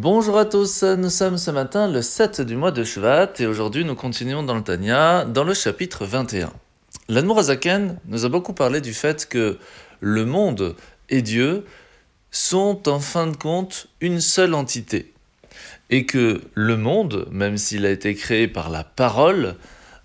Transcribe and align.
Bonjour 0.00 0.38
à 0.38 0.44
tous, 0.44 0.84
nous 0.84 1.10
sommes 1.10 1.38
ce 1.38 1.50
matin 1.50 1.88
le 1.88 2.02
7 2.02 2.40
du 2.42 2.54
mois 2.54 2.70
de 2.70 2.84
Shvat 2.84 3.32
et 3.40 3.46
aujourd'hui 3.46 3.84
nous 3.84 3.96
continuons 3.96 4.44
dans 4.44 4.54
le 4.54 4.62
Tanya 4.62 5.24
dans 5.24 5.42
le 5.42 5.54
chapitre 5.54 6.06
21. 6.06 6.52
L'Anmourazaken 7.08 7.98
nous 8.06 8.24
a 8.24 8.28
beaucoup 8.28 8.52
parlé 8.52 8.80
du 8.80 8.94
fait 8.94 9.28
que 9.28 9.58
le 9.98 10.24
monde 10.24 10.76
et 11.08 11.20
Dieu 11.20 11.64
sont 12.30 12.88
en 12.88 13.00
fin 13.00 13.26
de 13.26 13.36
compte 13.36 13.88
une 14.00 14.20
seule 14.20 14.54
entité 14.54 15.12
et 15.90 16.06
que 16.06 16.42
le 16.54 16.76
monde, 16.76 17.26
même 17.32 17.58
s'il 17.58 17.84
a 17.84 17.90
été 17.90 18.14
créé 18.14 18.46
par 18.46 18.70
la 18.70 18.84
parole, 18.84 19.56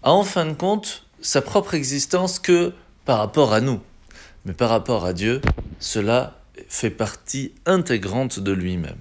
a 0.02 0.12
en 0.12 0.24
fin 0.24 0.48
de 0.48 0.54
compte 0.54 1.06
sa 1.22 1.44
propre 1.44 1.76
existence 1.76 2.40
que 2.40 2.74
par 3.06 3.20
rapport 3.20 3.54
à 3.54 3.62
nous. 3.62 3.80
Mais 4.46 4.54
par 4.54 4.72
rapport 4.72 5.06
à 5.06 5.14
Dieu, 5.14 5.40
cela 5.78 6.40
fait 6.68 6.90
partie 6.90 7.54
intégrante 7.68 8.40
de 8.40 8.54
lui-même. 8.54 8.98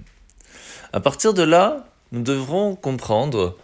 À 0.93 1.01
partir 1.01 1.33
de 1.33 1.43
là, 1.43 1.87
nous 2.13 2.23
devrons 2.23 2.77
comprendre 2.77 3.57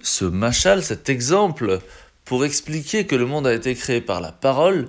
ce 0.00 0.24
machal, 0.24 0.82
cet 0.82 1.10
exemple, 1.10 1.80
pour 2.24 2.44
expliquer 2.44 3.06
que 3.06 3.16
le 3.16 3.26
monde 3.26 3.46
a 3.46 3.52
été 3.52 3.74
créé 3.74 4.00
par 4.00 4.22
la 4.22 4.32
parole, 4.32 4.88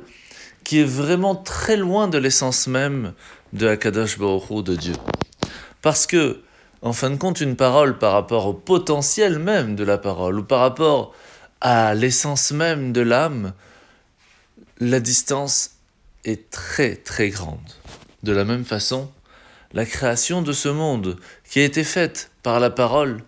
qui 0.64 0.80
est 0.80 0.86
vraiment 0.86 1.36
très 1.36 1.76
loin 1.76 2.08
de 2.08 2.18
l'essence 2.18 2.68
même 2.68 3.14
de 3.52 3.68
Akadosh 3.68 4.18
Baruch 4.18 4.64
de 4.64 4.76
Dieu. 4.76 4.96
Parce 5.82 6.08
que, 6.08 6.40
en 6.82 6.94
fin 6.94 7.10
de 7.10 7.18
compte, 7.18 7.42
une 7.42 7.58
parole 7.58 7.98
par 7.98 8.14
rapport 8.14 8.46
au 8.46 8.54
potentiel 8.54 9.38
même 9.38 9.76
de 9.76 9.84
la 9.84 9.98
parole, 9.98 10.40
ou 10.40 10.44
par 10.44 10.62
rapport 10.62 11.14
à 11.60 11.94
l'essence 11.94 12.52
même 12.52 12.94
de 12.94 13.02
l'âme, 13.02 13.54
la 14.80 15.02
distance 15.02 15.72
est 16.24 16.50
très 16.52 16.96
très 16.96 17.30
grande. 17.30 17.60
De 18.24 18.32
la 18.32 18.46
même 18.46 18.64
façon, 18.64 19.12
la 19.74 19.86
création 19.86 20.42
de 20.42 20.52
ce 20.52 20.70
monde, 20.70 21.18
qui 21.50 21.60
a 21.60 21.64
été 21.64 21.84
faite 21.84 22.32
par 22.44 22.60
la 22.60 22.70
parole, 22.70 23.24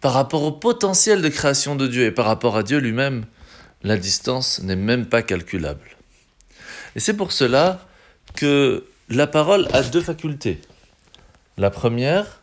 par 0.00 0.12
rapport 0.14 0.42
au 0.42 0.52
potentiel 0.52 1.22
de 1.22 1.28
création 1.28 1.76
de 1.76 1.86
Dieu 1.86 2.04
et 2.04 2.10
par 2.10 2.26
rapport 2.26 2.56
à 2.56 2.62
Dieu 2.62 2.78
lui-même, 2.78 3.24
la 3.82 3.96
distance 3.96 4.62
n'est 4.62 4.76
même 4.76 5.06
pas 5.06 5.22
calculable. 5.22 5.96
Et 6.96 7.00
c'est 7.00 7.16
pour 7.16 7.32
cela 7.32 7.86
que 8.34 8.84
la 9.08 9.26
parole 9.26 9.68
a 9.72 9.82
deux 9.82 10.00
facultés. 10.00 10.60
La 11.58 11.70
première, 11.70 12.40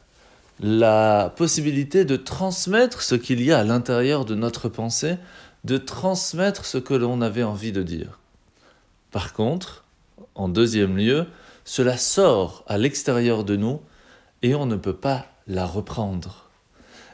la 0.59 1.33
possibilité 1.35 2.05
de 2.05 2.15
transmettre 2.15 3.01
ce 3.01 3.15
qu'il 3.15 3.41
y 3.41 3.51
a 3.51 3.59
à 3.59 3.63
l'intérieur 3.63 4.25
de 4.25 4.35
notre 4.35 4.69
pensée, 4.69 5.17
de 5.63 5.77
transmettre 5.77 6.65
ce 6.65 6.77
que 6.77 6.93
l'on 6.93 7.21
avait 7.21 7.43
envie 7.43 7.71
de 7.71 7.83
dire. 7.83 8.19
Par 9.11 9.33
contre, 9.33 9.83
en 10.35 10.49
deuxième 10.49 10.97
lieu, 10.97 11.25
cela 11.69 11.97
sort 11.97 12.63
à 12.65 12.79
l'extérieur 12.79 13.43
de 13.43 13.55
nous 13.55 13.79
et 14.41 14.55
on 14.55 14.65
ne 14.65 14.75
peut 14.75 14.95
pas 14.95 15.27
la 15.45 15.67
reprendre. 15.67 16.49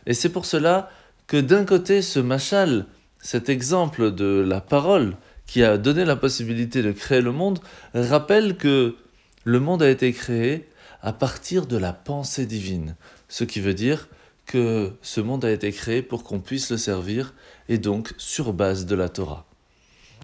Et 0.06 0.14
c'est 0.14 0.30
pour 0.30 0.46
cela 0.46 0.90
que 1.28 1.36
d'un 1.36 1.66
côté, 1.66 2.02
ce 2.02 2.22
machal, 2.22 2.86
cet 3.20 3.50
exemple 3.50 4.16
de 4.16 4.46
la 4.48 4.62
parole 4.62 5.18
qui 5.46 5.62
a 5.62 5.78
donné 5.78 6.06
la 6.06 6.16
possibilité 6.16 6.82
de 6.84 6.94
créer 6.94 7.20
le 7.20 7.34
monde, 7.34 7.60
rappelle 7.94 8.56
que 8.56 8.96
le 9.44 9.60
monde 9.60 9.84
a 9.84 9.90
été 9.90 10.14
créé 10.14 10.70
à 11.02 11.12
partir 11.12 11.66
de 11.66 11.76
la 11.76 11.92
pensée 11.92 12.46
divine, 12.46 12.96
ce 13.28 13.44
qui 13.44 13.60
veut 13.60 13.74
dire 13.74 14.08
que 14.46 14.94
ce 15.02 15.20
monde 15.20 15.44
a 15.44 15.52
été 15.52 15.74
créé 15.74 16.02
pour 16.02 16.24
qu'on 16.24 16.40
puisse 16.40 16.72
le 16.72 16.78
servir 16.78 17.34
et 17.68 17.78
donc 17.78 18.14
sur 18.18 18.54
base 18.54 18.86
de 18.86 18.96
la 18.96 19.10
Torah. 19.10 19.46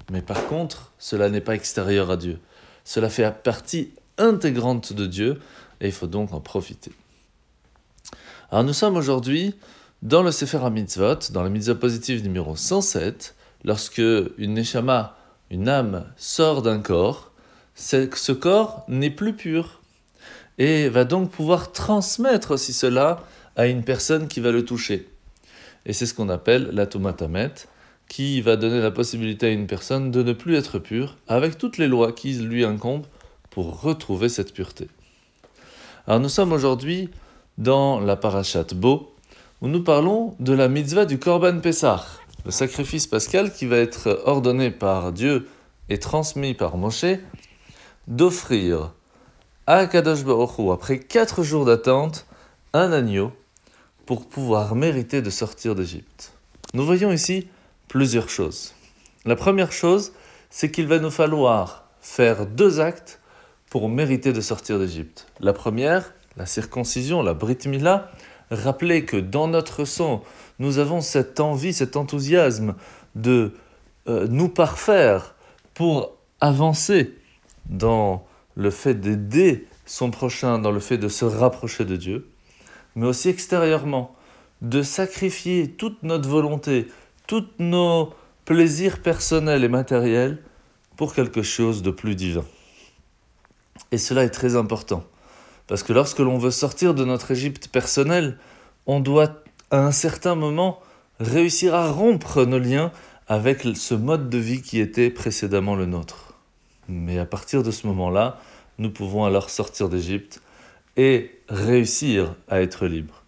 Mais 0.09 0.21
par 0.21 0.47
contre, 0.47 0.93
cela 0.99 1.29
n'est 1.29 1.41
pas 1.41 1.55
extérieur 1.55 2.09
à 2.09 2.15
Dieu. 2.15 2.39
Cela 2.85 3.09
fait 3.09 3.29
partie 3.43 3.91
intégrante 4.21 4.93
de 4.93 5.05
Dieu 5.05 5.39
et 5.81 5.87
il 5.87 5.91
faut 5.91 6.07
donc 6.07 6.33
en 6.33 6.39
profiter. 6.39 6.91
Alors 8.51 8.63
nous 8.63 8.73
sommes 8.73 8.95
aujourd'hui 8.95 9.55
dans 10.01 10.23
le 10.23 10.31
Sefer 10.31 10.59
HaMitzvot, 10.63 11.31
dans 11.31 11.43
la 11.43 11.49
mitzvah 11.49 11.75
positive 11.75 12.23
numéro 12.23 12.55
107, 12.55 13.35
lorsque 13.63 13.99
une 13.99 14.53
neshama, 14.53 15.17
une 15.49 15.69
âme, 15.69 16.05
sort 16.17 16.61
d'un 16.61 16.79
corps, 16.79 17.31
ce 17.75 18.31
corps 18.31 18.83
n'est 18.87 19.11
plus 19.11 19.35
pur 19.35 19.81
et 20.57 20.89
va 20.89 21.05
donc 21.05 21.31
pouvoir 21.31 21.71
transmettre 21.71 22.51
aussi 22.51 22.73
cela 22.73 23.23
à 23.55 23.67
une 23.67 23.83
personne 23.83 24.27
qui 24.27 24.39
va 24.39 24.51
le 24.51 24.65
toucher. 24.65 25.09
Et 25.85 25.93
c'est 25.93 26.05
ce 26.05 26.13
qu'on 26.13 26.29
appelle 26.29 26.69
la 26.71 26.85
tomatamet, 26.85 27.53
qui 28.07 28.41
va 28.41 28.55
donner 28.55 28.81
la 28.81 28.91
possibilité 28.91 29.47
à 29.47 29.51
une 29.51 29.67
personne 29.67 30.11
de 30.11 30.21
ne 30.21 30.33
plus 30.33 30.55
être 30.55 30.79
pure, 30.79 31.17
avec 31.27 31.57
toutes 31.57 31.77
les 31.77 31.87
lois 31.87 32.11
qui 32.11 32.33
lui 32.33 32.65
incombent 32.65 33.07
pour 33.51 33.81
retrouver 33.81 34.29
cette 34.29 34.53
pureté. 34.53 34.87
Alors 36.07 36.19
nous 36.19 36.29
sommes 36.29 36.51
aujourd'hui 36.51 37.09
dans 37.59 37.99
la 37.99 38.15
parashat 38.15 38.65
Bo, 38.73 39.13
où 39.61 39.67
nous 39.67 39.83
parlons 39.83 40.35
de 40.39 40.53
la 40.53 40.67
mitzvah 40.67 41.05
du 41.05 41.19
Korban 41.19 41.59
Pessah, 41.59 42.03
le 42.45 42.51
sacrifice 42.51 43.05
pascal 43.05 43.53
qui 43.53 43.67
va 43.67 43.77
être 43.77 44.23
ordonné 44.25 44.71
par 44.71 45.11
Dieu 45.11 45.47
et 45.89 45.99
transmis 45.99 46.55
par 46.55 46.77
Moshe, 46.77 47.19
d'offrir 48.07 48.93
à 49.67 49.85
Kadosh 49.85 50.23
Baruch 50.23 50.71
après 50.73 50.99
quatre 50.99 51.43
jours 51.43 51.65
d'attente, 51.65 52.25
un 52.73 52.91
agneau 52.91 53.31
pour 54.05 54.27
pouvoir 54.27 54.75
mériter 54.75 55.21
de 55.21 55.29
sortir 55.29 55.75
d'Égypte. 55.75 56.33
Nous 56.73 56.85
voyons 56.85 57.11
ici 57.11 57.47
plusieurs 57.87 58.29
choses. 58.29 58.73
La 59.25 59.35
première 59.35 59.71
chose, 59.71 60.13
c'est 60.49 60.71
qu'il 60.71 60.87
va 60.87 60.99
nous 60.99 61.11
falloir 61.11 61.85
faire 62.01 62.47
deux 62.47 62.79
actes 62.79 63.20
pour 63.71 63.87
mériter 63.87 64.33
de 64.33 64.41
sortir 64.41 64.77
d'Égypte. 64.79 65.27
La 65.39 65.53
première, 65.53 66.13
la 66.35 66.45
circoncision, 66.45 67.23
la 67.23 67.33
Brit 67.33 67.57
Mila, 67.67 68.11
rappeler 68.51 69.05
que 69.05 69.15
dans 69.15 69.47
notre 69.47 69.85
sang, 69.85 70.23
nous 70.59 70.77
avons 70.77 70.99
cette 70.99 71.39
envie, 71.39 71.71
cet 71.71 71.95
enthousiasme 71.95 72.75
de 73.15 73.53
euh, 74.09 74.27
nous 74.29 74.49
parfaire 74.49 75.35
pour 75.73 76.17
avancer 76.41 77.15
dans 77.69 78.27
le 78.55 78.71
fait 78.71 78.93
d'aider 78.93 79.65
son 79.85 80.11
prochain, 80.11 80.59
dans 80.59 80.71
le 80.71 80.81
fait 80.81 80.97
de 80.97 81.07
se 81.07 81.23
rapprocher 81.23 81.85
de 81.85 81.95
Dieu, 81.95 82.27
mais 82.95 83.07
aussi 83.07 83.29
extérieurement, 83.29 84.13
de 84.61 84.81
sacrifier 84.83 85.69
toute 85.69 86.03
notre 86.03 86.27
volonté, 86.27 86.87
tous 87.25 87.47
nos 87.57 88.09
plaisirs 88.43 89.01
personnels 89.01 89.63
et 89.63 89.69
matériels 89.69 90.39
pour 90.97 91.15
quelque 91.15 91.41
chose 91.41 91.81
de 91.81 91.91
plus 91.91 92.15
divin. 92.15 92.43
Et 93.91 93.97
cela 93.97 94.23
est 94.23 94.29
très 94.29 94.55
important. 94.55 95.03
Parce 95.67 95.83
que 95.83 95.93
lorsque 95.93 96.19
l'on 96.19 96.37
veut 96.37 96.51
sortir 96.51 96.93
de 96.93 97.05
notre 97.05 97.31
Égypte 97.31 97.67
personnelle, 97.67 98.37
on 98.85 98.99
doit 98.99 99.43
à 99.69 99.85
un 99.85 99.91
certain 99.91 100.35
moment 100.35 100.79
réussir 101.19 101.75
à 101.75 101.89
rompre 101.91 102.45
nos 102.45 102.59
liens 102.59 102.91
avec 103.27 103.65
ce 103.75 103.93
mode 103.93 104.29
de 104.29 104.37
vie 104.37 104.61
qui 104.61 104.79
était 104.79 105.09
précédemment 105.09 105.75
le 105.75 105.85
nôtre. 105.85 106.33
Mais 106.89 107.19
à 107.19 107.25
partir 107.25 107.63
de 107.63 107.71
ce 107.71 107.87
moment-là, 107.87 108.39
nous 108.79 108.89
pouvons 108.89 109.23
alors 109.23 109.49
sortir 109.49 109.87
d'Égypte 109.87 110.41
et 110.97 111.39
réussir 111.47 112.35
à 112.49 112.61
être 112.61 112.87
libres. 112.87 113.23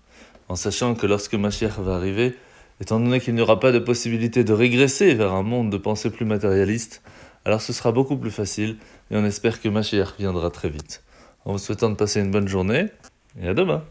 En 0.49 0.55
sachant 0.55 0.95
que 0.95 1.07
lorsque 1.07 1.35
Mashiach 1.35 1.79
va 1.79 1.95
arriver, 1.95 2.35
étant 2.81 2.99
donné 2.99 3.19
qu'il 3.19 3.35
n'y 3.35 3.41
aura 3.41 3.59
pas 3.59 3.71
de 3.71 3.79
possibilité 3.79 4.43
de 4.43 4.51
régresser 4.51 5.13
vers 5.13 5.33
un 5.33 5.43
monde 5.43 5.69
de 5.69 5.77
pensée 5.77 6.09
plus 6.09 6.25
matérialiste, 6.25 7.01
alors 7.45 7.61
ce 7.61 7.73
sera 7.73 7.91
beaucoup 7.91 8.17
plus 8.17 8.31
facile 8.31 8.77
et 9.11 9.17
on 9.17 9.25
espère 9.25 9.61
que 9.61 9.69
Mashiach 9.69 10.17
viendra 10.17 10.49
très 10.49 10.69
vite. 10.69 11.03
En 11.45 11.53
vous 11.53 11.57
souhaitant 11.57 11.89
de 11.89 11.95
passer 11.95 12.21
une 12.21 12.31
bonne 12.31 12.47
journée 12.47 12.87
et 13.41 13.47
à 13.47 13.53
demain. 13.53 13.83